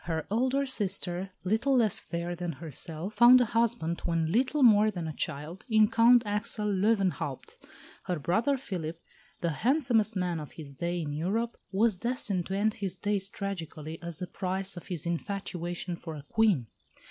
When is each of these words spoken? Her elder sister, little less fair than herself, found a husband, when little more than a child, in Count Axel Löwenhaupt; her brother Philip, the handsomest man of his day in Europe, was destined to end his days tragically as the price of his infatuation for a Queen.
Her 0.05 0.25
elder 0.31 0.65
sister, 0.65 1.29
little 1.43 1.75
less 1.77 1.99
fair 1.99 2.35
than 2.35 2.53
herself, 2.53 3.13
found 3.13 3.39
a 3.39 3.45
husband, 3.45 4.01
when 4.03 4.31
little 4.31 4.63
more 4.63 4.89
than 4.89 5.07
a 5.07 5.13
child, 5.13 5.63
in 5.69 5.91
Count 5.91 6.23
Axel 6.25 6.65
Löwenhaupt; 6.67 7.57
her 8.05 8.17
brother 8.17 8.57
Philip, 8.57 8.99
the 9.41 9.51
handsomest 9.51 10.17
man 10.17 10.39
of 10.39 10.53
his 10.53 10.73
day 10.73 10.99
in 11.01 11.13
Europe, 11.13 11.55
was 11.71 11.99
destined 11.99 12.47
to 12.47 12.57
end 12.57 12.73
his 12.73 12.95
days 12.95 13.29
tragically 13.29 14.01
as 14.01 14.17
the 14.17 14.25
price 14.25 14.75
of 14.75 14.87
his 14.87 15.05
infatuation 15.05 15.95
for 15.95 16.15
a 16.15 16.23
Queen. 16.27 16.65